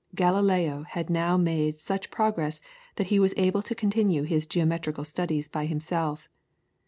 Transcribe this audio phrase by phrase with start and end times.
[0.15, 2.59] Galileo had now made such progress
[2.95, 6.27] that he was able to continue his geometrical studies by himself.